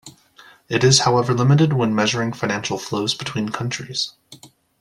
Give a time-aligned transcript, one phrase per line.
[0.67, 4.13] It is however limited when measuring financial flows between countries.